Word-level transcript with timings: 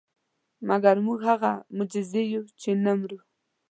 مګر 0.67 0.95
موږ 1.05 1.19
هغه 1.29 1.51
معجزې 1.75 2.23
یو 2.33 2.43
چې 2.61 2.69
نه 2.83 2.91
مرو. 2.99 3.19